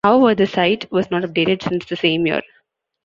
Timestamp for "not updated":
1.11-1.61